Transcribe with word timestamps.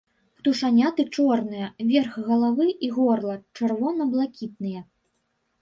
Птушаняты 0.39 1.03
чорныя, 1.17 1.67
верх 1.91 2.17
галавы 2.29 2.67
і 2.87 2.89
горла 2.97 3.35
чырвона-блакітныя. 3.61 4.81